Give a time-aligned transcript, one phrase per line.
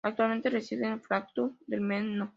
[0.03, 2.29] Actualmente reside en Fráncfort del Meno.